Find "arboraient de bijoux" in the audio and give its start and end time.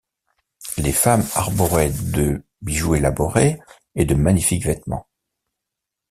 1.35-2.95